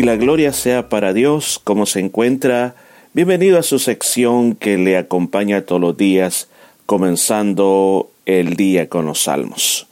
y 0.00 0.02
la 0.02 0.16
gloria 0.16 0.54
sea 0.54 0.88
para 0.88 1.12
Dios, 1.12 1.60
como 1.62 1.84
se 1.84 2.00
encuentra. 2.00 2.74
Bienvenido 3.12 3.58
a 3.58 3.62
su 3.62 3.78
sección 3.78 4.54
que 4.54 4.78
le 4.78 4.96
acompaña 4.96 5.60
todos 5.66 5.78
los 5.78 5.94
días, 5.94 6.48
comenzando 6.86 8.10
el 8.24 8.56
día 8.56 8.88
con 8.88 9.04
los 9.04 9.24
salmos. 9.24 9.88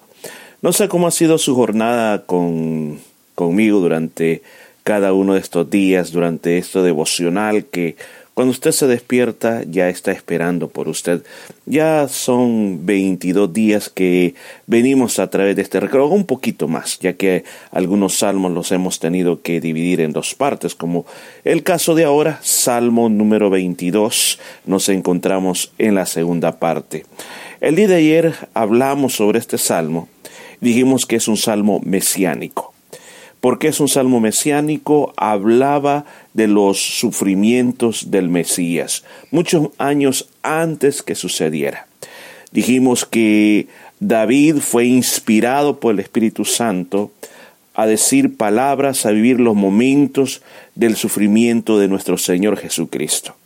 No 0.62 0.72
sé 0.72 0.88
cómo 0.88 1.08
ha 1.08 1.10
sido 1.10 1.36
su 1.36 1.54
jornada 1.54 2.24
con, 2.24 3.00
conmigo 3.34 3.80
durante 3.80 4.40
cada 4.82 5.12
uno 5.12 5.34
de 5.34 5.40
estos 5.40 5.68
días, 5.68 6.10
durante 6.10 6.56
esto 6.56 6.82
devocional 6.82 7.66
que 7.66 7.96
cuando 8.38 8.52
usted 8.52 8.70
se 8.70 8.86
despierta 8.86 9.64
ya 9.68 9.88
está 9.88 10.12
esperando 10.12 10.68
por 10.68 10.86
usted. 10.86 11.24
Ya 11.66 12.06
son 12.06 12.86
22 12.86 13.52
días 13.52 13.88
que 13.88 14.36
venimos 14.68 15.18
a 15.18 15.28
través 15.28 15.56
de 15.56 15.62
este 15.62 15.80
recorrido, 15.80 16.10
un 16.10 16.24
poquito 16.24 16.68
más, 16.68 17.00
ya 17.00 17.14
que 17.14 17.42
algunos 17.72 18.18
salmos 18.18 18.52
los 18.52 18.70
hemos 18.70 19.00
tenido 19.00 19.42
que 19.42 19.60
dividir 19.60 20.00
en 20.00 20.12
dos 20.12 20.36
partes, 20.36 20.76
como 20.76 21.04
el 21.42 21.64
caso 21.64 21.96
de 21.96 22.04
ahora, 22.04 22.38
Salmo 22.40 23.08
número 23.08 23.50
22, 23.50 24.38
nos 24.66 24.88
encontramos 24.88 25.72
en 25.76 25.96
la 25.96 26.06
segunda 26.06 26.60
parte. 26.60 27.06
El 27.60 27.74
día 27.74 27.88
de 27.88 27.96
ayer 27.96 28.34
hablamos 28.54 29.14
sobre 29.14 29.40
este 29.40 29.58
salmo, 29.58 30.08
dijimos 30.60 31.06
que 31.06 31.16
es 31.16 31.26
un 31.26 31.38
salmo 31.38 31.80
mesiánico 31.84 32.72
porque 33.40 33.68
es 33.68 33.80
un 33.80 33.88
salmo 33.88 34.20
mesiánico, 34.20 35.12
hablaba 35.16 36.04
de 36.34 36.48
los 36.48 36.78
sufrimientos 36.78 38.10
del 38.10 38.28
Mesías, 38.28 39.04
muchos 39.30 39.68
años 39.78 40.28
antes 40.42 41.02
que 41.02 41.14
sucediera. 41.14 41.86
Dijimos 42.50 43.04
que 43.04 43.68
David 44.00 44.56
fue 44.56 44.86
inspirado 44.86 45.80
por 45.80 45.94
el 45.94 46.00
Espíritu 46.00 46.44
Santo 46.44 47.10
a 47.74 47.86
decir 47.86 48.36
palabras, 48.36 49.06
a 49.06 49.10
vivir 49.10 49.38
los 49.38 49.54
momentos 49.54 50.42
del 50.74 50.96
sufrimiento 50.96 51.78
de 51.78 51.88
nuestro 51.88 52.18
Señor 52.18 52.56
Jesucristo. 52.56 53.36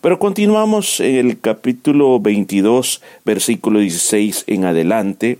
Pero 0.00 0.18
continuamos 0.18 0.98
en 1.00 1.16
el 1.16 1.40
capítulo 1.40 2.18
22, 2.20 3.02
versículo 3.26 3.80
16 3.80 4.44
en 4.46 4.64
adelante. 4.64 5.38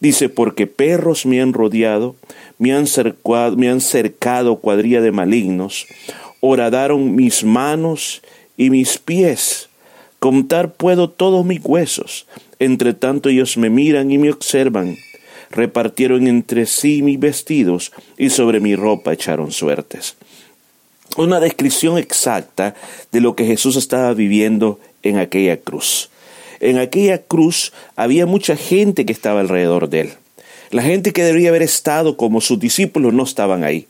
Dice, 0.00 0.30
porque 0.30 0.66
perros 0.66 1.26
me 1.26 1.42
han 1.42 1.52
rodeado, 1.52 2.16
me 2.56 2.72
han 2.72 2.86
cercado, 2.86 3.54
me 3.56 3.68
han 3.68 3.82
cercado 3.82 4.56
cuadrilla 4.60 5.02
de 5.02 5.12
malignos, 5.12 5.86
horadaron 6.40 7.16
mis 7.16 7.44
manos 7.44 8.22
y 8.56 8.70
mis 8.70 8.96
pies. 8.96 9.68
Contar 10.20 10.72
puedo 10.72 11.10
todos 11.10 11.44
mis 11.44 11.60
huesos. 11.62 12.26
Entre 12.58 12.94
tanto 12.94 13.28
ellos 13.28 13.58
me 13.58 13.68
miran 13.68 14.10
y 14.10 14.16
me 14.16 14.30
observan. 14.30 14.96
Repartieron 15.50 16.26
entre 16.28 16.64
sí 16.64 17.02
mis 17.02 17.20
vestidos 17.20 17.92
y 18.16 18.30
sobre 18.30 18.60
mi 18.60 18.74
ropa 18.74 19.12
echaron 19.12 19.52
suertes 19.52 20.16
una 21.24 21.40
descripción 21.40 21.98
exacta 21.98 22.74
de 23.12 23.20
lo 23.20 23.34
que 23.34 23.44
Jesús 23.44 23.76
estaba 23.76 24.14
viviendo 24.14 24.78
en 25.02 25.18
aquella 25.18 25.56
cruz. 25.56 26.10
En 26.60 26.78
aquella 26.78 27.18
cruz 27.18 27.72
había 27.96 28.26
mucha 28.26 28.56
gente 28.56 29.06
que 29.06 29.12
estaba 29.12 29.40
alrededor 29.40 29.88
de 29.88 30.00
él. 30.00 30.12
La 30.70 30.82
gente 30.82 31.12
que 31.12 31.24
debería 31.24 31.48
haber 31.48 31.62
estado 31.62 32.16
como 32.16 32.40
sus 32.40 32.58
discípulos 32.58 33.14
no 33.14 33.22
estaban 33.22 33.64
ahí. 33.64 33.86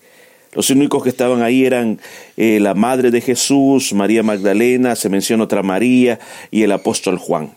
Los 0.53 0.70
únicos 0.70 1.03
que 1.03 1.09
estaban 1.11 1.43
ahí 1.43 1.65
eran 1.65 2.01
eh, 2.37 2.59
la 2.61 2.75
madre 2.75 3.11
de 3.11 3.20
Jesús, 3.20 3.92
María 3.92 4.23
Magdalena, 4.23 4.97
se 4.97 5.09
menciona 5.09 5.45
otra 5.45 5.63
María 5.63 6.19
y 6.51 6.63
el 6.63 6.73
apóstol 6.73 7.19
Juan. 7.19 7.53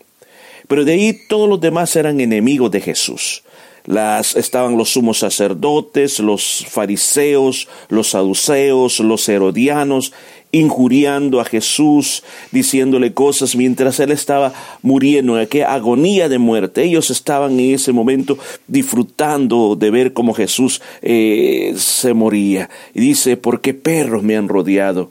Pero 0.68 0.84
de 0.84 0.92
ahí 0.92 1.18
todos 1.28 1.48
los 1.48 1.60
demás 1.60 1.94
eran 1.96 2.20
enemigos 2.20 2.70
de 2.70 2.80
Jesús 2.80 3.42
las 3.84 4.36
estaban 4.36 4.76
los 4.76 4.90
sumos 4.90 5.18
sacerdotes, 5.18 6.20
los 6.20 6.64
fariseos, 6.68 7.68
los 7.88 8.10
saduceos, 8.10 9.00
los 9.00 9.28
herodianos, 9.28 10.12
injuriando 10.52 11.40
a 11.40 11.46
Jesús, 11.46 12.22
diciéndole 12.50 13.14
cosas 13.14 13.56
mientras 13.56 13.98
él 14.00 14.12
estaba 14.12 14.52
muriendo 14.82 15.36
en 15.36 15.42
aquella 15.42 15.72
agonía 15.72 16.28
de 16.28 16.38
muerte. 16.38 16.84
Ellos 16.84 17.10
estaban 17.10 17.58
en 17.58 17.74
ese 17.74 17.92
momento 17.92 18.38
disfrutando 18.68 19.76
de 19.76 19.90
ver 19.90 20.12
cómo 20.12 20.34
Jesús 20.34 20.82
eh, 21.00 21.72
se 21.76 22.12
moría. 22.12 22.68
Y 22.92 23.00
dice, 23.00 23.38
porque 23.38 23.72
perros 23.72 24.22
me 24.22 24.36
han 24.36 24.48
rodeado, 24.48 25.10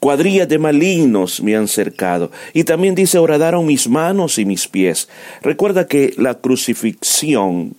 cuadrillas 0.00 0.48
de 0.48 0.58
malignos 0.58 1.42
me 1.42 1.54
han 1.54 1.68
cercado. 1.68 2.30
Y 2.54 2.64
también 2.64 2.94
dice, 2.94 3.18
horadaron 3.18 3.66
mis 3.66 3.88
manos 3.88 4.38
y 4.38 4.46
mis 4.46 4.68
pies. 4.68 5.08
Recuerda 5.42 5.86
que 5.86 6.14
la 6.16 6.34
crucifixión 6.34 7.74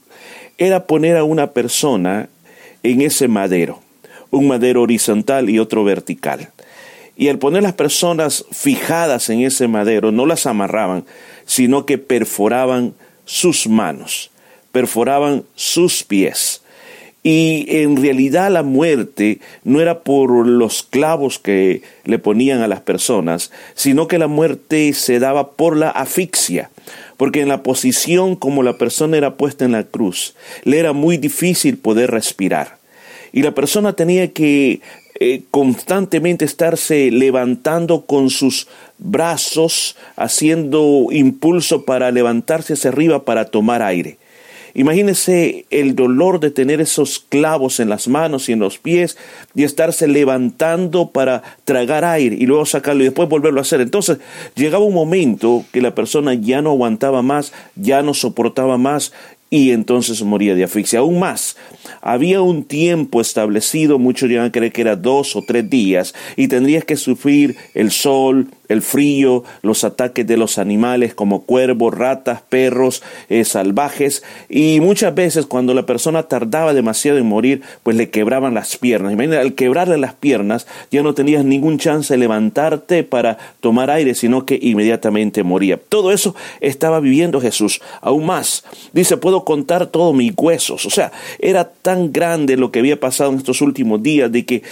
era 0.59 0.85
poner 0.85 1.17
a 1.17 1.23
una 1.23 1.51
persona 1.51 2.29
en 2.83 3.01
ese 3.01 3.27
madero, 3.27 3.81
un 4.29 4.47
madero 4.47 4.83
horizontal 4.83 5.49
y 5.49 5.57
otro 5.57 5.83
vertical. 5.83 6.49
Y 7.15 7.29
al 7.29 7.39
poner 7.39 7.63
las 7.63 7.73
personas 7.73 8.45
fijadas 8.51 9.29
en 9.29 9.41
ese 9.41 9.67
madero, 9.67 10.11
no 10.11 10.25
las 10.25 10.45
amarraban, 10.45 11.05
sino 11.45 11.85
que 11.85 11.97
perforaban 11.97 12.93
sus 13.25 13.67
manos, 13.67 14.31
perforaban 14.71 15.43
sus 15.55 16.03
pies. 16.03 16.61
Y 17.31 17.67
en 17.67 17.95
realidad 18.01 18.49
la 18.49 18.63
muerte 18.63 19.37
no 19.63 19.79
era 19.79 19.99
por 19.99 20.47
los 20.47 20.81
clavos 20.81 21.37
que 21.37 21.83
le 22.03 22.17
ponían 22.17 22.61
a 22.61 22.67
las 22.67 22.81
personas, 22.81 23.51
sino 23.75 24.07
que 24.07 24.17
la 24.17 24.25
muerte 24.25 24.93
se 24.93 25.19
daba 25.19 25.51
por 25.51 25.77
la 25.77 25.91
asfixia, 25.91 26.71
porque 27.17 27.41
en 27.41 27.47
la 27.47 27.61
posición 27.61 28.35
como 28.35 28.63
la 28.63 28.79
persona 28.79 29.15
era 29.15 29.35
puesta 29.35 29.63
en 29.63 29.73
la 29.73 29.83
cruz, 29.83 30.33
le 30.63 30.79
era 30.79 30.91
muy 30.91 31.17
difícil 31.17 31.77
poder 31.77 32.09
respirar. 32.09 32.79
Y 33.31 33.43
la 33.43 33.53
persona 33.53 33.93
tenía 33.93 34.33
que 34.33 34.81
eh, 35.19 35.43
constantemente 35.51 36.45
estarse 36.45 37.11
levantando 37.11 38.07
con 38.07 38.31
sus 38.31 38.67
brazos, 38.97 39.97
haciendo 40.15 41.09
impulso 41.11 41.85
para 41.85 42.09
levantarse 42.09 42.73
hacia 42.73 42.89
arriba 42.89 43.23
para 43.23 43.45
tomar 43.45 43.83
aire. 43.83 44.17
Imagínese 44.73 45.65
el 45.69 45.95
dolor 45.95 46.39
de 46.39 46.51
tener 46.51 46.81
esos 46.81 47.19
clavos 47.19 47.79
en 47.79 47.89
las 47.89 48.07
manos 48.07 48.49
y 48.49 48.53
en 48.53 48.59
los 48.59 48.77
pies 48.77 49.17
y 49.55 49.63
estarse 49.63 50.07
levantando 50.07 51.11
para 51.11 51.43
tragar 51.65 52.05
aire 52.05 52.35
y 52.39 52.45
luego 52.45 52.65
sacarlo 52.65 53.01
y 53.01 53.05
después 53.05 53.29
volverlo 53.29 53.59
a 53.59 53.63
hacer. 53.63 53.81
Entonces 53.81 54.19
llegaba 54.55 54.85
un 54.85 54.93
momento 54.93 55.65
que 55.71 55.81
la 55.81 55.95
persona 55.95 56.33
ya 56.33 56.61
no 56.61 56.71
aguantaba 56.71 57.21
más, 57.21 57.53
ya 57.75 58.01
no 58.01 58.13
soportaba 58.13 58.77
más 58.77 59.11
y 59.49 59.71
entonces 59.71 60.21
moría 60.21 60.55
de 60.55 60.63
asfixia. 60.63 60.99
Aún 60.99 61.19
más, 61.19 61.57
había 62.01 62.41
un 62.41 62.63
tiempo 62.63 63.19
establecido, 63.21 63.97
muchos 63.97 64.29
llegan 64.29 64.45
a 64.45 64.51
creer 64.51 64.71
que 64.71 64.81
era 64.81 64.95
dos 64.95 65.35
o 65.35 65.43
tres 65.43 65.69
días, 65.69 66.13
y 66.35 66.47
tendrías 66.47 66.85
que 66.85 66.95
sufrir 66.95 67.57
el 67.73 67.91
sol, 67.91 68.47
el 68.69 68.81
frío, 68.81 69.43
los 69.61 69.83
ataques 69.83 70.25
de 70.25 70.37
los 70.37 70.57
animales 70.57 71.13
como 71.13 71.41
cuervos, 71.41 71.93
ratas, 71.93 72.41
perros, 72.47 73.03
eh, 73.29 73.43
salvajes, 73.43 74.23
y 74.47 74.79
muchas 74.79 75.13
veces 75.13 75.45
cuando 75.45 75.73
la 75.73 75.85
persona 75.85 76.23
tardaba 76.23 76.73
demasiado 76.73 77.17
en 77.17 77.25
morir, 77.25 77.61
pues 77.83 77.97
le 77.97 78.09
quebraban 78.09 78.53
las 78.53 78.77
piernas. 78.77 79.13
Imagínate, 79.13 79.41
al 79.41 79.53
quebrarle 79.53 79.97
las 79.97 80.13
piernas 80.13 80.67
ya 80.91 81.03
no 81.03 81.13
tenías 81.13 81.43
ningún 81.43 81.77
chance 81.79 82.13
de 82.13 82.17
levantarte 82.17 83.03
para 83.03 83.37
tomar 83.59 83.89
aire, 83.89 84.15
sino 84.15 84.45
que 84.45 84.59
inmediatamente 84.61 85.43
moría. 85.43 85.77
Todo 85.77 86.11
eso 86.11 86.35
estaba 86.61 86.99
viviendo 86.99 87.41
Jesús. 87.41 87.81
Aún 88.01 88.25
más, 88.25 88.63
dice, 88.93 89.17
puedo 89.17 89.43
contar 89.43 89.87
todos 89.87 90.15
mis 90.15 90.33
huesos. 90.37 90.85
O 90.85 90.89
sea, 90.89 91.11
era 91.39 91.69
tan 91.69 92.11
grande 92.11 92.55
lo 92.55 92.71
que 92.71 92.79
había 92.79 92.99
pasado 92.99 93.31
en 93.31 93.37
estos 93.37 93.61
últimos 93.61 94.03
días, 94.03 94.31
de 94.31 94.45
que 94.45 94.63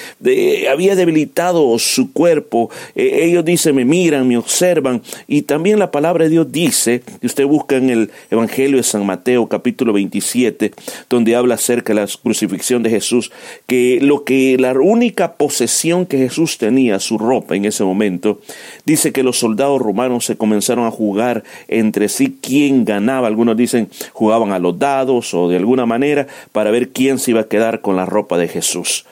había 0.69 0.95
debilitado 0.95 1.77
su 1.79 2.13
cuerpo. 2.13 2.69
Eh, 2.95 3.21
ellos 3.23 3.43
dicen, 3.43 3.86
miran, 3.87 4.27
me 4.27 4.37
observan. 4.37 5.01
Y 5.27 5.43
también 5.43 5.79
la 5.79 5.91
palabra 5.91 6.25
de 6.25 6.29
Dios 6.29 6.51
dice, 6.51 7.01
y 7.21 7.25
usted 7.25 7.45
busca 7.45 7.77
en 7.77 7.89
el 7.89 8.11
Evangelio 8.29 8.77
de 8.77 8.83
San 8.83 9.05
Mateo 9.05 9.47
capítulo 9.47 9.93
27, 9.93 10.73
donde 11.09 11.35
habla 11.35 11.55
acerca 11.55 11.93
de 11.93 12.01
la 12.01 12.07
crucifixión 12.21 12.83
de 12.83 12.89
Jesús, 12.89 13.31
que 13.65 13.99
lo 14.01 14.23
que 14.23 14.57
la 14.59 14.73
única 14.73 15.33
posesión 15.33 16.05
que 16.05 16.17
Jesús 16.17 16.57
tenía, 16.57 16.99
su 16.99 17.17
ropa 17.17 17.55
en 17.55 17.65
ese 17.65 17.83
momento, 17.83 18.41
dice 18.85 19.11
que 19.11 19.23
los 19.23 19.39
soldados 19.39 19.81
romanos 19.81 20.25
se 20.25 20.37
comenzaron 20.37 20.85
a 20.85 20.91
jugar 20.91 21.43
entre 21.67 22.09
sí 22.09 22.37
quién 22.41 22.85
ganaba. 22.85 23.27
Algunos 23.27 23.57
dicen 23.57 23.89
jugaban 24.13 24.51
a 24.51 24.59
los 24.59 24.77
dados 24.77 25.33
o 25.33 25.47
de 25.49 25.57
alguna 25.57 25.85
manera 25.85 26.27
para 26.51 26.71
ver 26.71 26.89
quién 26.89 27.19
se 27.19 27.31
iba 27.31 27.41
a 27.41 27.47
quedar 27.47 27.81
con 27.81 27.95
la 27.95 28.05
ropa 28.05 28.37
de 28.37 28.47
Jesús. 28.47 29.05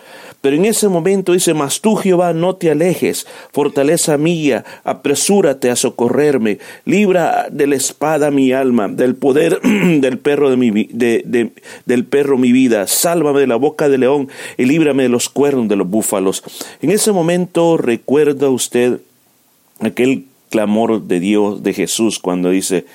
Pero 0.45 0.57
en 0.57 0.65
ese 0.65 0.89
momento 0.89 1.33
dice, 1.33 1.55
mas 1.55 1.81
tú 1.81 1.95
Jehová 1.95 2.31
no 2.31 2.55
te 2.55 2.69
alejes, 2.69 3.25
fortaleza 3.51 4.15
mía, 4.19 4.63
apresúrate 4.83 5.71
a 5.71 5.75
socorrerme, 5.75 6.59
libra 6.85 7.47
de 7.51 7.65
la 7.65 7.75
espada 7.75 8.29
mi 8.29 8.51
alma, 8.51 8.87
del 8.87 9.15
poder 9.15 9.59
del 9.63 10.19
perro 10.19 10.51
de 10.51 10.57
mi, 10.57 10.69
de, 10.69 11.51
del 11.87 12.05
perro 12.05 12.37
mi 12.37 12.51
vida, 12.51 12.85
sálvame 12.85 13.39
de 13.39 13.47
la 13.47 13.55
boca 13.55 13.89
del 13.89 14.01
león 14.01 14.29
y 14.55 14.65
líbrame 14.65 15.01
de 15.01 15.09
los 15.09 15.29
cuernos 15.29 15.67
de 15.67 15.77
los 15.77 15.89
búfalos. 15.89 16.43
En 16.79 16.91
ese 16.91 17.11
momento 17.11 17.77
recuerda 17.77 18.47
usted 18.49 18.99
aquel 19.79 20.25
clamor 20.51 21.01
de 21.01 21.19
Dios, 21.19 21.63
de 21.63 21.73
Jesús, 21.73 22.19
cuando 22.19 22.51
dice, 22.51 22.85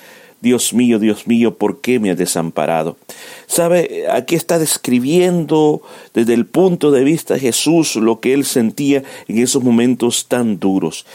Dios 0.41 0.73
mío, 0.73 0.99
Dios 0.99 1.27
mío, 1.27 1.55
¿por 1.55 1.81
qué 1.81 1.99
me 1.99 2.11
has 2.11 2.17
desamparado? 2.17 2.97
Sabe, 3.45 4.05
aquí 4.09 4.35
está 4.35 4.57
describiendo 4.57 5.81
desde 6.13 6.33
el 6.33 6.45
punto 6.45 6.91
de 6.91 7.03
vista 7.03 7.35
de 7.35 7.39
Jesús 7.39 7.95
lo 7.95 8.19
que 8.19 8.33
él 8.33 8.43
sentía 8.45 9.03
en 9.27 9.37
esos 9.37 9.63
momentos 9.63 10.27
tan 10.27 10.59
duros. 10.59 11.05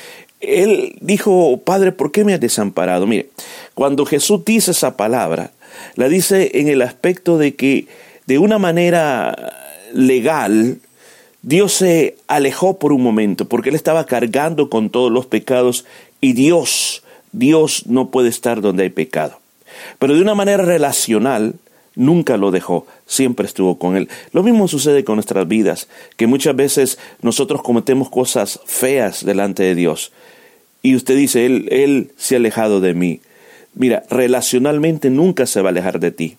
Él 0.41 0.97
dijo, 1.01 1.61
Padre, 1.65 1.93
¿por 1.93 2.13
qué 2.13 2.25
me 2.25 2.35
has 2.35 2.41
desamparado? 2.41 3.07
Mire, 3.07 3.31
cuando 3.75 4.07
Jesús 4.07 4.45
dice 4.45 4.71
esa 4.71 4.97
palabra, 4.97 5.51
la 5.97 6.09
dice 6.09 6.53
en 6.55 6.69
el 6.69 6.83
aspecto 6.83 7.37
de 7.37 7.57
que 7.57 7.89
de 8.27 8.39
una 8.39 8.59
manera 8.59 9.37
legal, 9.93 10.79
Dios 11.43 11.73
se 11.73 12.17
alejó 12.29 12.79
por 12.79 12.93
un 12.93 13.03
momento 13.03 13.49
porque 13.49 13.71
él 13.71 13.77
estaba 13.77 14.07
cargando 14.07 14.71
con 14.71 14.91
todos 14.91 15.11
los 15.11 15.27
pecados 15.27 15.85
y 16.21 16.33
Dios 16.33 17.03
Dios 17.39 17.85
no 17.87 18.11
puede 18.11 18.29
estar 18.29 18.61
donde 18.61 18.85
hay 18.85 18.91
pecado. 18.91 19.39
Pero 19.99 20.15
de 20.15 20.23
una 20.23 20.35
manera 20.35 20.65
relacional, 20.65 21.55
nunca 21.95 22.37
lo 22.37 22.51
dejó, 22.51 22.87
siempre 23.07 23.47
estuvo 23.47 23.79
con 23.79 23.97
él. 23.97 24.09
Lo 24.33 24.43
mismo 24.43 24.69
sucede 24.69 25.05
con 25.05 25.17
nuestras 25.17 25.47
vidas, 25.47 25.89
que 26.17 26.27
muchas 26.27 26.57
veces 26.57 26.99
nosotros 27.21 27.63
cometemos 27.63 28.09
cosas 28.09 28.61
feas 28.65 29.25
delante 29.25 29.65
de 29.65 29.75
Dios. 29.75 30.13
Y 30.83 30.95
usted 30.95 31.17
dice, 31.17 31.47
Él, 31.47 31.69
él 31.71 32.13
se 32.17 32.37
ha 32.37 32.39
alejado 32.39 32.81
de 32.81 32.95
mí. 32.95 33.21
Mira, 33.75 34.05
relacionalmente 34.09 35.11
nunca 35.11 35.47
se 35.47 35.61
va 35.61 35.69
a 35.69 35.73
alejar 35.73 36.01
de 36.01 36.13
ti 36.13 36.37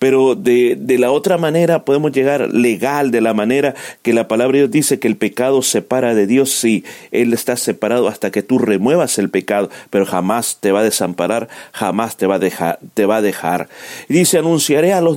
pero 0.00 0.34
de, 0.34 0.76
de, 0.80 0.98
la 0.98 1.12
otra 1.12 1.38
manera 1.38 1.84
podemos 1.84 2.10
llegar 2.10 2.52
legal, 2.52 3.12
de 3.12 3.20
la 3.20 3.34
manera 3.34 3.76
que 4.02 4.12
la 4.12 4.26
palabra 4.26 4.54
de 4.54 4.62
Dios 4.62 4.70
dice 4.72 4.98
que 4.98 5.06
el 5.06 5.16
pecado 5.16 5.62
separa 5.62 6.16
de 6.16 6.26
Dios, 6.26 6.50
sí, 6.50 6.84
Él 7.12 7.32
está 7.32 7.56
separado 7.56 8.08
hasta 8.08 8.32
que 8.32 8.42
tú 8.42 8.58
remuevas 8.58 9.18
el 9.18 9.30
pecado, 9.30 9.70
pero 9.90 10.06
jamás 10.06 10.58
te 10.58 10.72
va 10.72 10.80
a 10.80 10.84
desamparar, 10.84 11.48
jamás 11.72 12.16
te 12.16 12.26
va 12.26 12.34
a 12.34 12.38
dejar. 12.38 12.80
Te 12.94 13.06
va 13.06 13.16
a 13.16 13.22
dejar. 13.22 13.68
Y 14.08 14.14
dice, 14.14 14.38
anunciaré 14.38 14.92
a, 14.92 15.00
los 15.00 15.16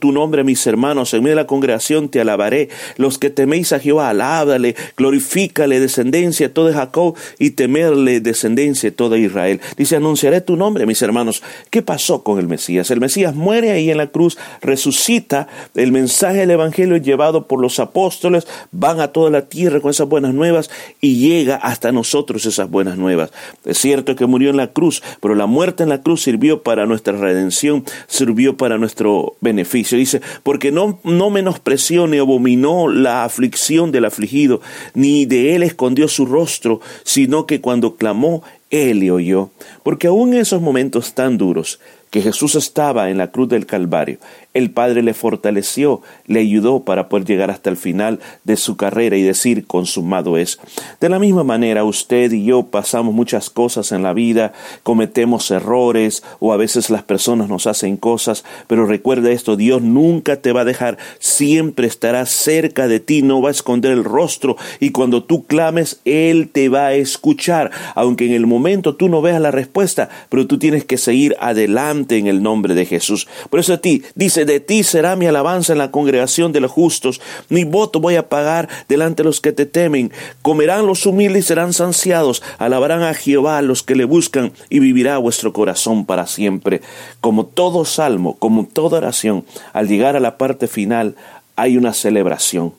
tu 0.00 0.12
nombre, 0.12 0.42
mis 0.42 0.66
hermanos, 0.66 1.12
en 1.14 1.22
medio 1.22 1.36
de 1.36 1.42
la 1.42 1.46
congregación 1.46 2.08
te 2.08 2.20
alabaré, 2.20 2.68
los 2.96 3.18
que 3.18 3.30
teméis 3.30 3.72
a 3.72 3.78
Jehová, 3.78 4.08
alábale, 4.08 4.74
glorifícale, 4.96 5.80
descendencia 5.80 6.52
toda 6.52 6.72
Jacob, 6.72 7.14
y 7.38 7.50
temerle, 7.50 8.20
descendencia 8.20 8.94
toda 8.94 9.18
Israel. 9.18 9.60
Dice, 9.76 9.96
anunciaré 9.96 10.40
tu 10.40 10.56
nombre, 10.56 10.86
mis 10.86 11.02
hermanos. 11.02 11.42
¿Qué 11.70 11.82
pasó 11.82 12.22
con 12.22 12.38
el 12.38 12.48
Mesías? 12.48 12.90
El 12.90 13.00
Mesías 13.00 13.34
muere 13.34 13.70
ahí 13.70 13.90
en 13.90 13.98
la 13.98 14.04
cruz, 14.14 14.38
resucita, 14.62 15.48
el 15.74 15.90
mensaje 15.90 16.38
del 16.38 16.52
Evangelio 16.52 16.96
llevado 16.98 17.48
por 17.48 17.60
los 17.60 17.80
apóstoles, 17.80 18.46
van 18.70 19.00
a 19.00 19.08
toda 19.08 19.28
la 19.28 19.42
tierra 19.48 19.80
con 19.80 19.90
esas 19.90 20.08
buenas 20.08 20.32
nuevas 20.32 20.70
y 21.00 21.16
llega 21.16 21.56
hasta 21.56 21.90
nosotros 21.90 22.46
esas 22.46 22.70
buenas 22.70 22.96
nuevas. 22.96 23.30
Es 23.64 23.78
cierto 23.78 24.14
que 24.14 24.26
murió 24.26 24.50
en 24.50 24.56
la 24.56 24.68
cruz, 24.68 25.02
pero 25.20 25.34
la 25.34 25.46
muerte 25.46 25.82
en 25.82 25.88
la 25.88 26.00
cruz 26.00 26.22
sirvió 26.22 26.62
para 26.62 26.86
nuestra 26.86 27.14
redención, 27.14 27.84
sirvió 28.06 28.56
para 28.56 28.78
nuestro 28.78 29.34
beneficio. 29.40 29.98
Dice, 29.98 30.20
porque 30.44 30.70
no, 30.70 31.00
no 31.02 31.30
menospreció 31.30 32.06
ni 32.06 32.18
abominó 32.18 32.88
la 32.88 33.24
aflicción 33.24 33.90
del 33.90 34.04
afligido, 34.04 34.60
ni 34.94 35.26
de 35.26 35.56
él 35.56 35.64
escondió 35.64 36.06
su 36.06 36.24
rostro, 36.24 36.80
sino 37.02 37.46
que 37.46 37.60
cuando 37.60 37.96
clamó, 37.96 38.44
él 38.70 39.00
le 39.00 39.10
oyó. 39.10 39.50
Porque 39.82 40.08
aún 40.08 40.34
en 40.34 40.40
esos 40.40 40.60
momentos 40.60 41.14
tan 41.14 41.38
duros, 41.38 41.80
que 42.14 42.22
Jesús 42.22 42.54
estaba 42.54 43.10
en 43.10 43.18
la 43.18 43.32
cruz 43.32 43.48
del 43.48 43.66
Calvario, 43.66 44.18
el 44.52 44.70
Padre 44.70 45.02
le 45.02 45.14
fortaleció, 45.14 46.00
le 46.28 46.38
ayudó 46.38 46.84
para 46.84 47.08
poder 47.08 47.26
llegar 47.26 47.50
hasta 47.50 47.70
el 47.70 47.76
final 47.76 48.20
de 48.44 48.56
su 48.56 48.76
carrera 48.76 49.16
y 49.16 49.22
decir, 49.22 49.66
consumado 49.66 50.38
es. 50.38 50.60
De 51.00 51.08
la 51.08 51.18
misma 51.18 51.42
manera, 51.42 51.82
usted 51.82 52.30
y 52.30 52.44
yo 52.44 52.66
pasamos 52.66 53.12
muchas 53.12 53.50
cosas 53.50 53.90
en 53.90 54.04
la 54.04 54.12
vida, 54.12 54.52
cometemos 54.84 55.50
errores 55.50 56.22
o 56.38 56.52
a 56.52 56.56
veces 56.56 56.88
las 56.88 57.02
personas 57.02 57.48
nos 57.48 57.66
hacen 57.66 57.96
cosas, 57.96 58.44
pero 58.68 58.86
recuerda 58.86 59.32
esto, 59.32 59.56
Dios 59.56 59.82
nunca 59.82 60.36
te 60.36 60.52
va 60.52 60.60
a 60.60 60.64
dejar, 60.64 60.98
siempre 61.18 61.88
estará 61.88 62.26
cerca 62.26 62.86
de 62.86 63.00
ti, 63.00 63.22
no 63.22 63.42
va 63.42 63.48
a 63.48 63.50
esconder 63.50 63.90
el 63.90 64.04
rostro 64.04 64.56
y 64.78 64.90
cuando 64.90 65.24
tú 65.24 65.46
clames, 65.46 66.00
Él 66.04 66.48
te 66.52 66.68
va 66.68 66.86
a 66.86 66.94
escuchar, 66.94 67.72
aunque 67.96 68.26
en 68.26 68.34
el 68.34 68.46
momento 68.46 68.94
tú 68.94 69.08
no 69.08 69.20
veas 69.20 69.40
la 69.40 69.50
respuesta, 69.50 70.10
pero 70.28 70.46
tú 70.46 70.60
tienes 70.60 70.84
que 70.84 70.96
seguir 70.96 71.34
adelante 71.40 72.03
en 72.10 72.26
el 72.26 72.42
nombre 72.42 72.74
de 72.74 72.86
Jesús. 72.86 73.26
Por 73.50 73.60
eso 73.60 73.74
a 73.74 73.78
ti 73.78 74.02
dice, 74.14 74.44
de 74.44 74.60
ti 74.60 74.82
será 74.82 75.16
mi 75.16 75.26
alabanza 75.26 75.72
en 75.72 75.78
la 75.78 75.90
congregación 75.90 76.52
de 76.52 76.60
los 76.60 76.70
justos, 76.70 77.20
mi 77.48 77.64
voto 77.64 78.00
voy 78.00 78.16
a 78.16 78.28
pagar 78.28 78.68
delante 78.88 79.22
de 79.22 79.28
los 79.28 79.40
que 79.40 79.52
te 79.52 79.66
temen. 79.66 80.12
Comerán 80.42 80.86
los 80.86 81.06
humildes 81.06 81.44
y 81.44 81.48
serán 81.48 81.72
saciados, 81.72 82.42
alabarán 82.58 83.02
a 83.02 83.14
Jehová 83.14 83.62
los 83.62 83.82
que 83.82 83.94
le 83.94 84.04
buscan 84.04 84.52
y 84.68 84.78
vivirá 84.78 85.18
vuestro 85.18 85.52
corazón 85.52 86.06
para 86.06 86.26
siempre. 86.26 86.80
Como 87.20 87.46
todo 87.46 87.84
salmo, 87.84 88.36
como 88.38 88.66
toda 88.66 88.98
oración, 88.98 89.44
al 89.72 89.88
llegar 89.88 90.16
a 90.16 90.20
la 90.20 90.38
parte 90.38 90.68
final, 90.68 91.16
hay 91.56 91.76
una 91.76 91.94
celebración, 91.94 92.72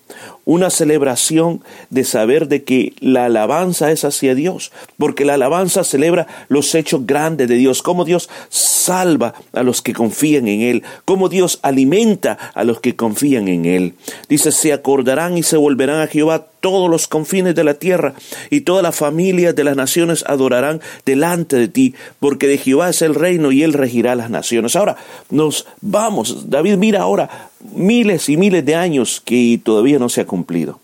una 0.44 0.70
celebración 0.70 1.62
de 1.90 2.04
saber 2.04 2.48
de 2.48 2.64
que 2.64 2.94
la 3.00 3.26
alabanza 3.26 3.92
es 3.92 4.04
hacia 4.04 4.36
Dios, 4.36 4.72
porque 4.98 5.24
la 5.24 5.36
alabanza 5.36 5.84
celebra 5.84 6.28
los 6.50 6.76
hechos 6.76 7.06
grandes 7.06 7.48
de 7.48 7.56
Dios, 7.56 7.82
cómo 7.82 8.04
Dios 8.04 8.30
salva 8.50 9.34
a 9.54 9.64
los 9.64 9.82
que 9.82 9.94
confían 9.94 10.48
en 10.48 10.62
Él, 10.62 10.84
cómo 11.06 11.30
Dios 11.30 11.60
alimenta 11.62 12.38
a 12.54 12.64
los 12.66 12.82
que 12.82 12.96
confían 12.96 13.48
en 13.48 13.66
Él. 13.66 13.94
Dice, 14.28 14.52
se 14.52 14.74
acordarán 14.74 15.38
y 15.38 15.44
se 15.44 15.58
volverán 15.58 16.02
a 16.02 16.08
Jehová 16.08 16.48
todos 16.60 16.90
los 16.90 17.08
confines 17.08 17.56
de 17.56 17.64
la 17.64 17.76
tierra, 17.76 18.14
y 18.50 18.62
todas 18.62 18.84
las 18.84 18.96
familias 18.96 19.56
de 19.56 19.64
las 19.64 19.78
naciones 19.78 20.26
adorarán 20.28 20.82
delante 21.06 21.56
de 21.56 21.68
ti, 21.68 21.96
porque 22.20 22.48
de 22.48 22.58
Jehová 22.58 22.90
es 22.90 23.02
el 23.02 23.16
reino 23.16 23.52
y 23.52 23.64
Él 23.64 23.72
regirá 23.72 24.16
las 24.16 24.30
naciones. 24.30 24.76
Ahora 24.76 24.98
nos 25.30 25.66
vamos, 25.82 26.50
David 26.50 26.78
mira 26.78 27.02
ahora 27.02 27.50
miles 27.74 28.30
y 28.30 28.38
miles 28.38 28.66
de 28.66 28.76
años 28.76 29.22
que 29.24 29.60
todavía 29.64 30.00
no 30.00 30.10
se 30.10 30.22
ha 30.22 30.26
cumplido. 30.26 30.80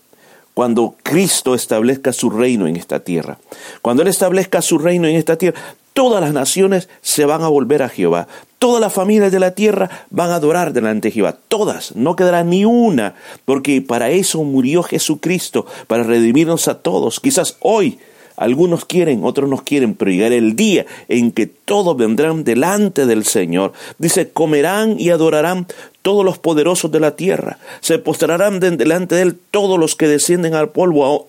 Cuando 0.54 0.96
Cristo 1.02 1.54
establezca 1.54 2.12
su 2.12 2.28
reino 2.28 2.66
en 2.66 2.76
esta 2.76 3.00
tierra, 3.00 3.38
cuando 3.80 4.02
Él 4.02 4.08
establezca 4.08 4.60
su 4.60 4.78
reino 4.78 5.08
en 5.08 5.16
esta 5.16 5.36
tierra, 5.36 5.58
todas 5.94 6.20
las 6.20 6.32
naciones 6.32 6.88
se 7.00 7.24
van 7.24 7.42
a 7.42 7.48
volver 7.48 7.82
a 7.82 7.88
Jehová, 7.88 8.28
todas 8.58 8.80
las 8.80 8.92
familias 8.92 9.32
de 9.32 9.40
la 9.40 9.52
tierra 9.52 10.06
van 10.10 10.30
a 10.30 10.36
adorar 10.36 10.72
delante 10.72 11.08
de 11.08 11.12
Jehová, 11.12 11.38
todas, 11.48 11.96
no 11.96 12.16
quedará 12.16 12.44
ni 12.44 12.64
una, 12.64 13.14
porque 13.44 13.80
para 13.80 14.10
eso 14.10 14.44
murió 14.44 14.82
Jesucristo, 14.82 15.66
para 15.86 16.02
redimirnos 16.02 16.68
a 16.68 16.78
todos. 16.80 17.18
Quizás 17.18 17.56
hoy 17.60 17.98
algunos 18.36 18.84
quieren, 18.84 19.24
otros 19.24 19.48
no 19.48 19.58
quieren, 19.58 19.94
pero 19.94 20.10
llegará 20.10 20.34
el 20.34 20.56
día 20.56 20.86
en 21.08 21.32
que 21.32 21.46
todos 21.46 21.96
vendrán 21.96 22.44
delante 22.44 23.06
del 23.06 23.24
Señor. 23.24 23.72
Dice, 23.98 24.30
comerán 24.30 24.98
y 24.98 25.10
adorarán 25.10 25.66
todos 26.02 26.24
los 26.24 26.38
poderosos 26.38 26.90
de 26.90 27.00
la 27.00 27.16
tierra. 27.16 27.58
Se 27.80 27.98
postrarán 27.98 28.60
delante 28.60 29.14
de 29.14 29.22
él 29.22 29.38
todos 29.50 29.78
los 29.78 29.96
que 29.96 30.08
descienden 30.08 30.54
al 30.54 30.70
polvo, 30.70 31.24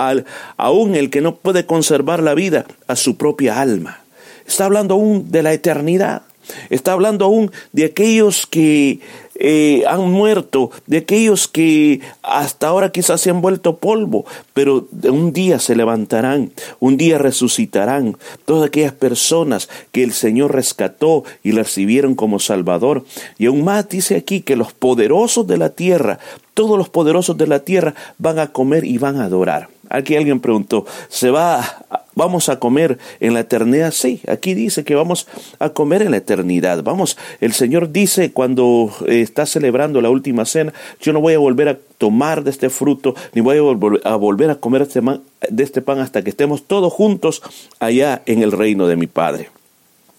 aún 0.57 0.95
el 0.95 1.09
que 1.09 1.21
no 1.21 1.35
puede 1.35 1.65
conservar 1.65 2.21
la 2.21 2.33
vida 2.33 2.65
a 2.87 2.95
su 2.95 3.15
propia 3.15 3.61
alma. 3.61 4.01
Está 4.45 4.65
hablando 4.65 4.95
aún 4.95 5.31
de 5.31 5.43
la 5.43 5.53
eternidad. 5.53 6.23
Está 6.69 6.91
hablando 6.91 7.25
aún 7.25 7.51
de 7.71 7.85
aquellos 7.85 8.45
que 8.45 8.99
eh, 9.35 9.83
han 9.87 10.11
muerto, 10.11 10.71
de 10.85 10.97
aquellos 10.97 11.47
que 11.47 12.01
hasta 12.21 12.67
ahora 12.67 12.91
quizás 12.91 13.21
se 13.21 13.29
han 13.29 13.41
vuelto 13.41 13.77
polvo, 13.77 14.25
pero 14.53 14.87
un 15.03 15.33
día 15.33 15.59
se 15.59 15.75
levantarán, 15.75 16.51
un 16.79 16.97
día 16.97 17.17
resucitarán. 17.17 18.17
Todas 18.45 18.67
aquellas 18.67 18.93
personas 18.93 19.69
que 19.91 20.03
el 20.03 20.13
Señor 20.13 20.53
rescató 20.53 21.23
y 21.43 21.53
le 21.53 21.63
recibieron 21.63 22.15
como 22.15 22.39
Salvador. 22.39 23.05
Y 23.37 23.47
aún 23.47 23.63
más 23.63 23.89
dice 23.89 24.15
aquí 24.15 24.41
que 24.41 24.55
los 24.55 24.73
poderosos 24.73 25.47
de 25.47 25.57
la 25.57 25.69
tierra, 25.69 26.19
todos 26.53 26.77
los 26.77 26.89
poderosos 26.89 27.37
de 27.37 27.47
la 27.47 27.59
tierra 27.59 27.95
van 28.17 28.39
a 28.39 28.51
comer 28.51 28.85
y 28.85 28.97
van 28.97 29.19
a 29.19 29.25
adorar. 29.25 29.69
Aquí 29.93 30.15
alguien 30.15 30.39
preguntó, 30.39 30.87
¿se 31.07 31.29
va 31.29 31.85
vamos 32.15 32.49
a 32.49 32.57
comer 32.57 32.97
en 33.19 33.35
la 33.35 33.41
eternidad? 33.41 33.91
Sí, 33.91 34.21
aquí 34.27 34.55
dice 34.55 34.83
que 34.83 34.95
vamos 34.95 35.27
a 35.59 35.69
comer 35.69 36.01
en 36.01 36.09
la 36.09 36.17
eternidad. 36.17 36.81
Vamos, 36.81 37.15
el 37.41 37.53
Señor 37.53 37.91
dice 37.91 38.31
cuando 38.31 38.91
eh, 39.05 39.21
está 39.21 39.45
celebrando 39.45 40.01
la 40.01 40.09
última 40.09 40.45
cena, 40.45 40.73
yo 40.99 41.13
no 41.13 41.21
voy 41.21 41.35
a 41.35 41.37
volver 41.37 41.69
a 41.69 41.77
tomar 41.99 42.43
de 42.43 42.49
este 42.49 42.71
fruto, 42.71 43.13
ni 43.33 43.41
voy 43.41 43.57
a, 43.57 44.15
volver 44.15 44.49
a 44.49 44.55
comer 44.55 44.81
este 44.81 44.99
de 45.01 45.63
este 45.63 45.83
pan 45.83 45.99
hasta 45.99 46.23
que 46.23 46.31
estemos 46.31 46.63
todos 46.63 46.91
juntos 46.91 47.43
allá 47.79 48.23
en 48.25 48.41
el 48.41 48.51
reino 48.51 48.87
de 48.87 48.95
mi 48.95 49.05
Padre. 49.05 49.51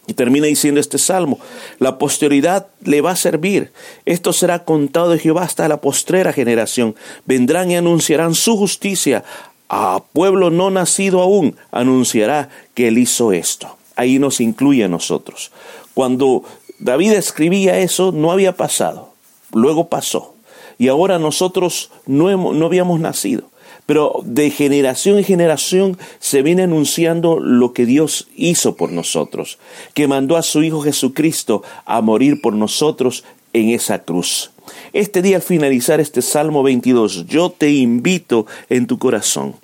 Y 0.07 0.13
termina 0.13 0.47
diciendo 0.47 0.81
este 0.81 0.99
salmo, 0.99 1.41
la 1.79 1.97
posteridad 1.99 2.67
le 2.85 3.01
va 3.01 3.13
a 3.13 3.17
servir, 3.17 3.73
esto 4.05 4.35
será 4.35 4.65
contado 4.65 5.09
de 5.09 5.19
Jehová 5.19 5.43
hasta 5.43 5.67
la 5.67 5.81
postrera 5.81 6.33
generación, 6.33 6.95
vendrán 7.25 7.71
y 7.71 7.77
anunciarán 7.77 8.35
su 8.35 8.57
justicia 8.57 9.25
a 9.69 10.03
pueblo 10.13 10.51
no 10.51 10.71
nacido 10.71 11.21
aún 11.21 11.57
anunciará 11.71 12.49
que 12.75 12.89
él 12.89 12.99
hizo 12.99 13.33
esto. 13.33 13.77
Ahí 13.97 14.19
nos 14.19 14.41
incluye 14.41 14.85
a 14.85 14.89
nosotros. 14.89 15.53
Cuando 15.95 16.45
David 16.79 17.13
escribía 17.13 17.79
eso, 17.79 18.13
no 18.13 18.33
había 18.33 18.57
pasado, 18.57 19.13
luego 19.53 19.89
pasó. 19.89 20.35
Y 20.79 20.89
ahora 20.89 21.19
nosotros 21.19 21.91
no, 22.07 22.53
no 22.53 22.67
habíamos 22.67 23.01
nacido. 23.01 23.45
pero 23.87 24.21
de 24.25 24.51
generación 24.51 25.19
en 25.19 25.25
generación 25.25 25.99
se 26.19 26.43
viene 26.43 26.63
anunciando 26.63 27.39
lo 27.39 27.73
que 27.75 27.85
Dios 27.85 28.29
hizo 28.35 28.77
por 28.77 28.91
nosotros, 28.91 29.59
que 29.93 30.09
mandó 30.09 30.37
a 30.37 30.43
su 30.43 30.63
Hijo 30.63 30.81
Jesucristo 30.81 31.63
a 31.85 32.01
morir 32.01 32.41
por 32.41 32.55
nosotros 32.55 33.25
en 33.53 33.71
esa 33.71 34.03
cruz. 34.03 34.54
Este 34.93 35.23
día 35.23 35.37
al 35.37 35.43
finalizar 35.43 36.01
este 36.01 36.23
Salmo 36.23 36.63
22, 36.63 37.27
yo 37.27 37.51
te 37.51 37.71
invito 37.71 38.47
en 38.69 38.87
tu 38.87 38.99
corazón. 38.99 39.55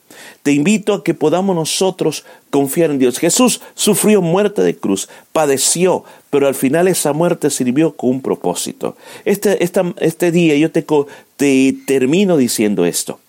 Te 0.43 0.52
invito 0.52 0.95
a 0.95 1.05
que 1.05 1.14
podamos 1.14 1.55
nosotros 1.55 2.25
confiar 2.50 2.90
en 2.90 2.99
Dios. 2.99 3.19
Jesús 3.19 3.61
sufrió 3.75 4.23
muerte 4.23 4.62
de 4.62 4.76
cruz, 4.76 5.09
padeció, 5.33 6.05
pero 6.31 6.47
al 6.47 6.55
final 6.55 6.88
esa 6.88 7.12
muerte 7.12 7.50
sirvió 7.50 7.97
con 7.97 8.11
un 8.11 8.23
propósito. 8.23 8.97
Este, 9.25 9.62
este 9.62 10.33
día 10.33 10.57
yo 10.57 10.71
te, 10.71 10.85
te 11.37 11.75
termino 11.87 12.37
diciendo 12.37 12.85
esto. 12.85 13.21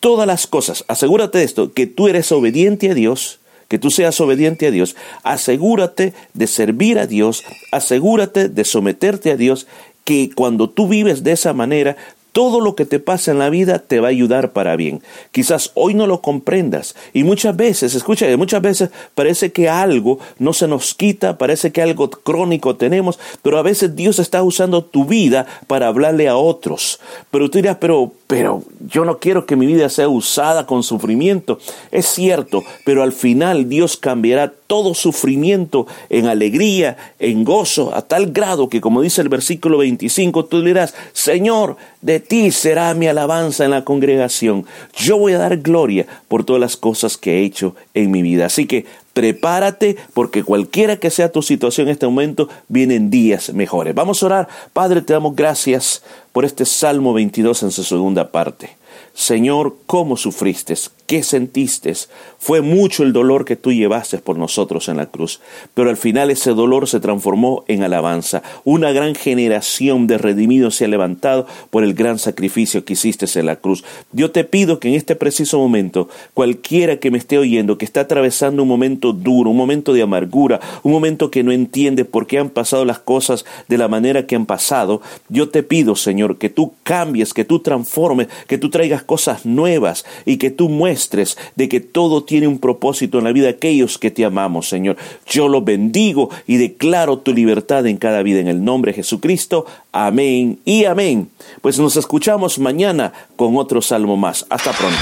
Todas 0.00 0.26
las 0.26 0.46
cosas, 0.46 0.84
asegúrate 0.88 1.38
de 1.38 1.44
esto, 1.44 1.72
que 1.72 1.86
tú 1.86 2.08
eres 2.08 2.32
obediente 2.32 2.90
a 2.90 2.94
Dios, 2.94 3.38
que 3.68 3.78
tú 3.78 3.90
seas 3.90 4.20
obediente 4.20 4.66
a 4.66 4.70
Dios, 4.70 4.96
asegúrate 5.22 6.12
de 6.34 6.46
servir 6.46 6.98
a 6.98 7.06
Dios, 7.06 7.44
asegúrate 7.70 8.48
de 8.48 8.64
someterte 8.64 9.30
a 9.30 9.36
Dios 9.36 9.66
que 10.04 10.30
cuando 10.34 10.68
tú 10.68 10.88
vives 10.88 11.22
de 11.22 11.32
esa 11.32 11.52
manera, 11.52 11.96
todo 12.32 12.60
lo 12.60 12.74
que 12.74 12.86
te 12.86 12.98
pasa 12.98 13.30
en 13.30 13.38
la 13.38 13.50
vida 13.50 13.78
te 13.78 14.00
va 14.00 14.08
a 14.08 14.10
ayudar 14.10 14.52
para 14.52 14.74
bien. 14.74 15.02
Quizás 15.30 15.70
hoy 15.74 15.94
no 15.94 16.06
lo 16.06 16.22
comprendas 16.22 16.96
y 17.12 17.24
muchas 17.24 17.54
veces, 17.54 17.94
escucha, 17.94 18.26
muchas 18.36 18.62
veces 18.62 18.90
parece 19.14 19.52
que 19.52 19.68
algo 19.68 20.18
no 20.38 20.54
se 20.54 20.66
nos 20.66 20.94
quita, 20.94 21.36
parece 21.38 21.72
que 21.72 21.82
algo 21.82 22.10
crónico 22.10 22.76
tenemos, 22.76 23.18
pero 23.42 23.58
a 23.58 23.62
veces 23.62 23.94
Dios 23.94 24.18
está 24.18 24.42
usando 24.42 24.82
tu 24.82 25.04
vida 25.04 25.46
para 25.66 25.88
hablarle 25.88 26.28
a 26.28 26.36
otros. 26.36 27.00
Pero 27.30 27.50
tú 27.50 27.58
dirás, 27.58 27.76
pero, 27.78 28.12
pero 28.26 28.62
yo 28.88 29.04
no 29.04 29.18
quiero 29.18 29.44
que 29.44 29.56
mi 29.56 29.66
vida 29.66 29.90
sea 29.90 30.08
usada 30.08 30.66
con 30.66 30.82
sufrimiento. 30.82 31.58
Es 31.90 32.06
cierto, 32.06 32.64
pero 32.84 33.02
al 33.02 33.12
final 33.12 33.68
Dios 33.68 33.98
cambiará 33.98 34.54
todo 34.72 34.94
sufrimiento 34.94 35.86
en 36.08 36.28
alegría, 36.28 36.96
en 37.18 37.44
gozo, 37.44 37.94
a 37.94 38.00
tal 38.00 38.32
grado 38.32 38.70
que, 38.70 38.80
como 38.80 39.02
dice 39.02 39.20
el 39.20 39.28
versículo 39.28 39.76
25, 39.76 40.46
tú 40.46 40.62
dirás, 40.62 40.94
Señor, 41.12 41.76
de 42.00 42.20
ti 42.20 42.50
será 42.52 42.94
mi 42.94 43.06
alabanza 43.06 43.66
en 43.66 43.72
la 43.72 43.84
congregación. 43.84 44.64
Yo 44.96 45.18
voy 45.18 45.34
a 45.34 45.38
dar 45.38 45.58
gloria 45.58 46.06
por 46.26 46.44
todas 46.44 46.58
las 46.58 46.78
cosas 46.78 47.18
que 47.18 47.34
he 47.34 47.44
hecho 47.44 47.76
en 47.92 48.10
mi 48.10 48.22
vida. 48.22 48.46
Así 48.46 48.64
que 48.64 48.86
prepárate 49.12 49.98
porque 50.14 50.42
cualquiera 50.42 50.96
que 50.96 51.10
sea 51.10 51.30
tu 51.30 51.42
situación 51.42 51.88
en 51.88 51.92
este 51.92 52.06
momento, 52.06 52.48
vienen 52.68 53.10
días 53.10 53.52
mejores. 53.52 53.94
Vamos 53.94 54.22
a 54.22 54.26
orar. 54.26 54.48
Padre, 54.72 55.02
te 55.02 55.12
damos 55.12 55.36
gracias 55.36 56.02
por 56.32 56.46
este 56.46 56.64
Salmo 56.64 57.12
22 57.12 57.62
en 57.64 57.72
su 57.72 57.84
segunda 57.84 58.32
parte. 58.32 58.70
Señor, 59.14 59.76
¿cómo 59.86 60.16
sufriste? 60.16 60.74
¿Qué 61.06 61.22
sentiste? 61.22 61.92
Fue 62.38 62.62
mucho 62.62 63.02
el 63.02 63.12
dolor 63.12 63.44
que 63.44 63.56
tú 63.56 63.70
llevaste 63.70 64.18
por 64.18 64.38
nosotros 64.38 64.88
en 64.88 64.96
la 64.96 65.06
cruz, 65.06 65.40
pero 65.74 65.90
al 65.90 65.96
final 65.96 66.30
ese 66.30 66.52
dolor 66.52 66.88
se 66.88 67.00
transformó 67.00 67.64
en 67.68 67.82
alabanza. 67.82 68.42
Una 68.64 68.92
gran 68.92 69.14
generación 69.14 70.06
de 70.06 70.16
redimidos 70.16 70.76
se 70.76 70.86
ha 70.86 70.88
levantado 70.88 71.46
por 71.70 71.84
el 71.84 71.92
gran 71.92 72.18
sacrificio 72.18 72.84
que 72.84 72.94
hiciste 72.94 73.26
en 73.38 73.46
la 73.46 73.56
cruz. 73.56 73.84
Yo 74.12 74.30
te 74.30 74.44
pido 74.44 74.80
que 74.80 74.88
en 74.88 74.94
este 74.94 75.14
preciso 75.14 75.58
momento, 75.58 76.08
cualquiera 76.34 76.96
que 76.96 77.10
me 77.10 77.18
esté 77.18 77.38
oyendo, 77.38 77.78
que 77.78 77.84
está 77.84 78.00
atravesando 78.00 78.62
un 78.62 78.68
momento 78.68 79.12
duro, 79.12 79.50
un 79.50 79.56
momento 79.56 79.92
de 79.92 80.02
amargura, 80.02 80.60
un 80.82 80.92
momento 80.92 81.30
que 81.30 81.42
no 81.42 81.52
entiende 81.52 82.04
por 82.04 82.26
qué 82.26 82.38
han 82.38 82.50
pasado 82.50 82.84
las 82.84 82.98
cosas 82.98 83.44
de 83.68 83.78
la 83.78 83.88
manera 83.88 84.26
que 84.26 84.34
han 84.34 84.46
pasado, 84.46 85.02
yo 85.28 85.50
te 85.50 85.62
pido, 85.62 85.94
Señor, 85.94 86.38
que 86.38 86.48
tú 86.48 86.72
cambies, 86.82 87.34
que 87.34 87.44
tú 87.44 87.60
transformes, 87.60 88.28
que 88.46 88.58
tú 88.58 88.70
traigas 88.70 89.01
cosas 89.02 89.46
nuevas 89.46 90.04
y 90.24 90.36
que 90.36 90.50
tú 90.50 90.68
muestres 90.68 91.36
de 91.56 91.68
que 91.68 91.80
todo 91.80 92.24
tiene 92.24 92.46
un 92.46 92.58
propósito 92.58 93.18
en 93.18 93.24
la 93.24 93.32
vida 93.32 93.46
de 93.46 93.52
aquellos 93.52 93.98
que 93.98 94.10
te 94.10 94.24
amamos, 94.24 94.68
Señor. 94.68 94.96
Yo 95.26 95.48
lo 95.48 95.62
bendigo 95.62 96.30
y 96.46 96.56
declaro 96.56 97.18
tu 97.18 97.32
libertad 97.32 97.86
en 97.86 97.96
cada 97.96 98.22
vida 98.22 98.40
en 98.40 98.48
el 98.48 98.64
nombre 98.64 98.92
de 98.92 98.96
Jesucristo. 98.96 99.66
Amén 99.92 100.58
y 100.64 100.84
amén. 100.84 101.28
Pues 101.60 101.78
nos 101.78 101.96
escuchamos 101.96 102.58
mañana 102.58 103.12
con 103.36 103.56
otro 103.56 103.82
salmo 103.82 104.16
más. 104.16 104.46
Hasta 104.48 104.72
pronto. 104.72 104.98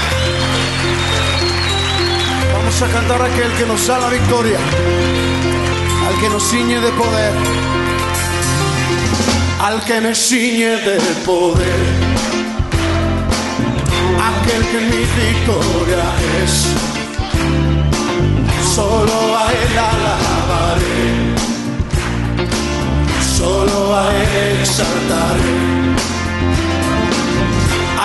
Vamos 2.53 2.81
a 2.81 2.87
cantar 2.87 3.21
a 3.21 3.25
aquel 3.25 3.51
que 3.57 3.65
nos 3.65 3.87
da 3.87 3.99
la 3.99 4.09
victoria, 4.09 4.59
al 6.07 6.19
que 6.21 6.29
nos 6.29 6.43
ciñe 6.43 6.79
de 6.79 6.91
poder, 6.91 7.33
al 9.59 9.83
que 9.83 10.01
me 10.01 10.15
ciñe 10.15 10.77
de 10.77 10.99
poder 11.25 12.10
aquel 14.29 14.61
que 14.71 14.79
mi 14.91 15.03
victoria 15.23 16.07
es. 16.43 16.53
Solo 18.75 19.17
a 19.37 19.45
él 19.51 19.75
alabaré, 19.93 21.03
solo 23.37 23.95
a 23.95 24.05
él 24.13 24.59
exaltaré. 24.61 25.55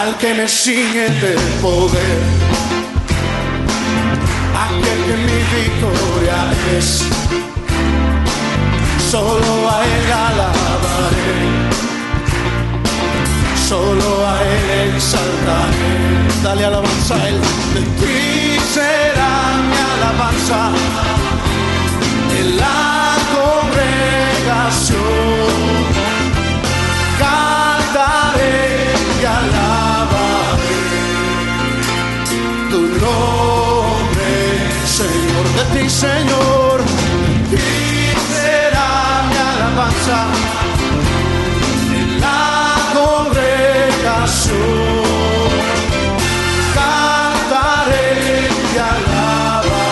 Al 0.00 0.17
que 0.19 0.35
me 0.35 0.49
sigue 0.49 1.09
de 1.25 1.35
poder, 1.62 2.19
Ti, 35.73 35.91
Señor, 35.91 36.81
ti 37.51 37.69
será 38.31 38.89
mi 39.29 39.37
alabanza 39.37 40.21
cantaré 46.77 48.09
y 48.75 48.79
alabaré 48.79 49.87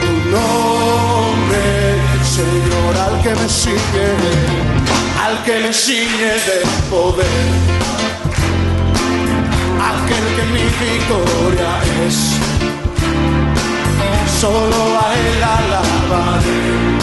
tu 0.00 0.12
nombre, 0.36 1.64
Señor, 2.36 2.92
al 3.06 3.16
que 3.22 3.32
me 3.34 3.48
sigue, 3.48 4.08
al 5.24 5.34
que 5.44 5.54
me 5.60 5.72
sigue 5.72 6.32
de 6.48 6.58
poder, 6.90 7.48
aquel 9.90 10.26
que 10.36 10.44
mi 10.54 10.66
victoria 10.86 11.72
es, 12.06 12.18
solo 14.40 14.80
a 15.04 15.14
él 15.14 15.42
alabaré. 15.42 16.98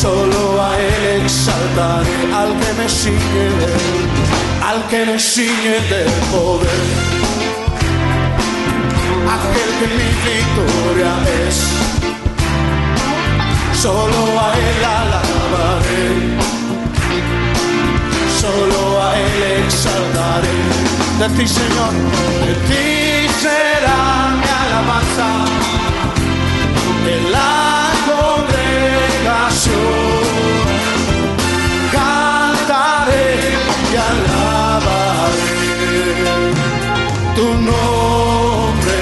Solo 0.00 0.62
a 0.62 0.78
Él 0.78 1.22
exaltaré, 1.22 2.16
al 2.34 2.50
que 2.58 2.72
me 2.78 2.88
sigue, 2.88 3.48
al 4.66 4.82
que 4.88 5.04
me 5.04 5.18
sigue 5.18 5.76
de 5.92 6.04
poder, 6.32 6.84
aquel 9.36 9.70
que 9.78 9.86
mi 9.98 10.10
victoria 10.30 11.12
es, 11.46 11.56
solo 13.78 14.20
a 14.40 14.48
Él 14.68 14.82
alabaré, 15.02 16.06
solo 18.40 19.02
a 19.02 19.18
Él 19.18 19.64
exaltaré, 19.66 20.56
de 21.18 21.28
ti 21.36 21.46
Señor, 21.46 21.92
de 22.46 22.54
ti 22.68 23.09
alabanza, 24.80 25.28
de 27.04 27.16
la 27.30 27.50
cantaré 31.92 33.30
y 33.92 33.96
alabaré 34.10 35.56
tu 37.36 37.46
nombre, 37.68 39.00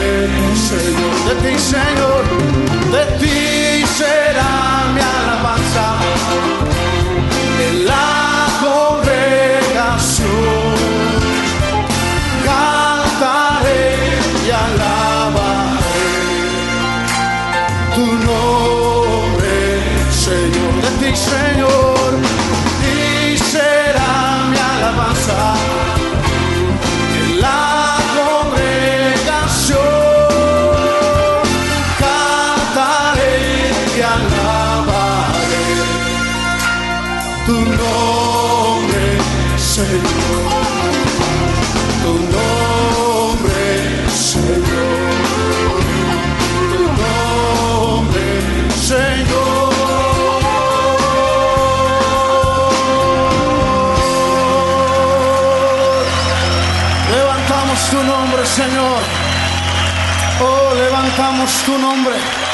Señor, 0.68 1.14
de 1.26 1.34
ti, 1.42 1.54
Señor, 1.58 2.24
de 2.92 3.02
ti 3.18 3.36
será 3.86 4.27
Levantamos 61.18 61.50
tu 61.64 61.76
nombre. 61.76 62.47